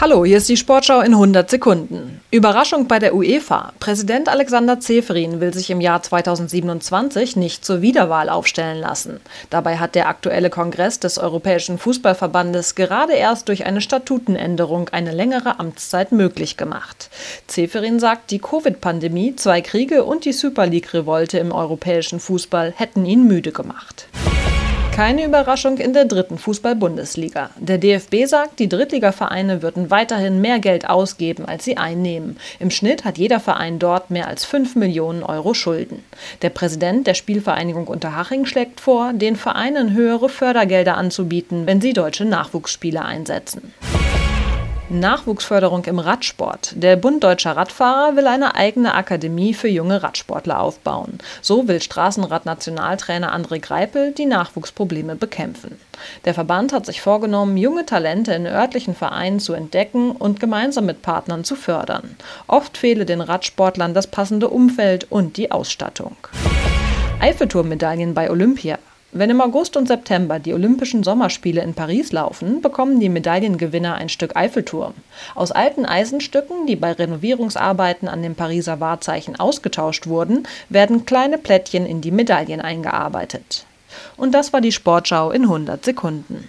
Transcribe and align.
Hallo, 0.00 0.24
hier 0.24 0.38
ist 0.38 0.48
die 0.48 0.56
Sportschau 0.56 1.00
in 1.00 1.12
100 1.12 1.48
Sekunden. 1.48 2.20
Überraschung 2.32 2.88
bei 2.88 2.98
der 2.98 3.14
UEFA. 3.14 3.72
Präsident 3.78 4.28
Alexander 4.28 4.80
Zeferin 4.80 5.40
will 5.40 5.54
sich 5.54 5.70
im 5.70 5.80
Jahr 5.80 6.02
2027 6.02 7.36
nicht 7.36 7.64
zur 7.64 7.80
Wiederwahl 7.80 8.28
aufstellen 8.28 8.80
lassen. 8.80 9.20
Dabei 9.50 9.78
hat 9.78 9.94
der 9.94 10.08
aktuelle 10.08 10.50
Kongress 10.50 10.98
des 10.98 11.16
Europäischen 11.16 11.78
Fußballverbandes 11.78 12.74
gerade 12.74 13.12
erst 13.12 13.48
durch 13.48 13.66
eine 13.66 13.80
Statutenänderung 13.80 14.88
eine 14.88 15.12
längere 15.12 15.60
Amtszeit 15.60 16.10
möglich 16.10 16.56
gemacht. 16.56 17.08
Zeferin 17.46 18.00
sagt, 18.00 18.32
die 18.32 18.40
Covid-Pandemie, 18.40 19.36
zwei 19.36 19.60
Kriege 19.60 20.02
und 20.02 20.24
die 20.24 20.32
Super 20.32 20.66
League-Revolte 20.66 21.38
im 21.38 21.52
europäischen 21.52 22.18
Fußball 22.18 22.74
hätten 22.76 23.06
ihn 23.06 23.28
müde 23.28 23.52
gemacht. 23.52 24.08
Keine 24.94 25.24
Überraschung 25.24 25.78
in 25.78 25.92
der 25.92 26.04
dritten 26.04 26.38
Fußball-Bundesliga. 26.38 27.50
Der 27.58 27.78
DFB 27.78 28.26
sagt, 28.26 28.60
die 28.60 28.68
Drittligavereine 28.68 29.60
würden 29.60 29.90
weiterhin 29.90 30.40
mehr 30.40 30.60
Geld 30.60 30.88
ausgeben, 30.88 31.46
als 31.46 31.64
sie 31.64 31.76
einnehmen. 31.76 32.36
Im 32.60 32.70
Schnitt 32.70 33.04
hat 33.04 33.18
jeder 33.18 33.40
Verein 33.40 33.80
dort 33.80 34.12
mehr 34.12 34.28
als 34.28 34.44
5 34.44 34.76
Millionen 34.76 35.24
Euro 35.24 35.52
Schulden. 35.52 36.04
Der 36.42 36.50
Präsident 36.50 37.08
der 37.08 37.14
Spielvereinigung 37.14 37.88
Unterhaching 37.88 38.46
schlägt 38.46 38.80
vor, 38.80 39.12
den 39.12 39.34
Vereinen 39.34 39.94
höhere 39.94 40.28
Fördergelder 40.28 40.96
anzubieten, 40.96 41.66
wenn 41.66 41.80
sie 41.80 41.92
deutsche 41.92 42.24
Nachwuchsspieler 42.24 43.04
einsetzen. 43.04 43.74
Nachwuchsförderung 44.90 45.84
im 45.86 45.98
Radsport. 45.98 46.74
Der 46.76 46.96
Bund 46.96 47.24
Deutscher 47.24 47.56
Radfahrer 47.56 48.16
will 48.16 48.26
eine 48.26 48.54
eigene 48.54 48.94
Akademie 48.94 49.54
für 49.54 49.68
junge 49.68 50.02
Radsportler 50.02 50.60
aufbauen. 50.60 51.18
So 51.40 51.66
will 51.68 51.80
Straßenradnationaltrainer 51.80 53.34
André 53.34 53.60
Greipel 53.60 54.12
die 54.12 54.26
Nachwuchsprobleme 54.26 55.16
bekämpfen. 55.16 55.80
Der 56.26 56.34
Verband 56.34 56.74
hat 56.74 56.84
sich 56.84 57.00
vorgenommen, 57.00 57.56
junge 57.56 57.86
Talente 57.86 58.34
in 58.34 58.46
örtlichen 58.46 58.94
Vereinen 58.94 59.40
zu 59.40 59.54
entdecken 59.54 60.10
und 60.12 60.38
gemeinsam 60.38 60.84
mit 60.84 61.00
Partnern 61.00 61.44
zu 61.44 61.56
fördern. 61.56 62.16
Oft 62.46 62.76
fehle 62.76 63.06
den 63.06 63.22
Radsportlern 63.22 63.94
das 63.94 64.06
passende 64.06 64.50
Umfeld 64.50 65.10
und 65.10 65.38
die 65.38 65.50
Ausstattung. 65.50 66.16
Eiffelturmmedaillen 67.20 68.12
bei 68.12 68.30
Olympia. 68.30 68.78
Wenn 69.16 69.30
im 69.30 69.40
August 69.40 69.76
und 69.76 69.86
September 69.86 70.40
die 70.40 70.52
Olympischen 70.54 71.04
Sommerspiele 71.04 71.62
in 71.62 71.74
Paris 71.74 72.10
laufen, 72.10 72.60
bekommen 72.60 72.98
die 72.98 73.08
Medaillengewinner 73.08 73.94
ein 73.94 74.08
Stück 74.08 74.34
Eiffelturm. 74.34 74.92
Aus 75.36 75.52
alten 75.52 75.86
Eisenstücken, 75.86 76.66
die 76.66 76.74
bei 76.74 76.90
Renovierungsarbeiten 76.90 78.08
an 78.08 78.24
dem 78.24 78.34
Pariser 78.34 78.80
Wahrzeichen 78.80 79.38
ausgetauscht 79.38 80.08
wurden, 80.08 80.48
werden 80.68 81.06
kleine 81.06 81.38
Plättchen 81.38 81.86
in 81.86 82.00
die 82.00 82.10
Medaillen 82.10 82.60
eingearbeitet. 82.60 83.66
Und 84.16 84.34
das 84.34 84.52
war 84.52 84.60
die 84.60 84.72
Sportschau 84.72 85.30
in 85.30 85.42
100 85.42 85.84
Sekunden. 85.84 86.48